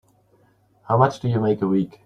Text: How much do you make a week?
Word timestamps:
How 0.87 0.97
much 0.97 1.19
do 1.19 1.27
you 1.27 1.39
make 1.39 1.61
a 1.61 1.67
week? 1.67 1.99